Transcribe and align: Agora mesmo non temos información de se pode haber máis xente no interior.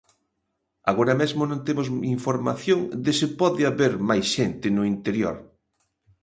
Agora 0.91 1.13
mesmo 1.21 1.41
non 1.47 1.59
temos 1.67 1.87
información 2.17 2.79
de 3.05 3.11
se 3.19 3.27
pode 3.39 3.61
haber 3.69 3.93
máis 4.09 4.25
xente 4.35 4.67
no 4.75 4.83
interior. 4.93 5.37